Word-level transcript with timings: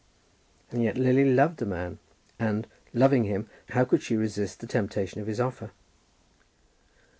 And 0.71 0.81
yet 0.81 0.97
Lily 0.97 1.31
loved 1.31 1.57
the 1.57 1.65
man; 1.67 1.99
and, 2.39 2.65
loving 2.91 3.25
him, 3.25 3.47
how 3.69 3.85
could 3.85 4.01
she 4.01 4.17
resist 4.17 4.59
the 4.59 4.65
temptation 4.65 5.21
of 5.21 5.27
his 5.27 5.39
offer? 5.39 5.73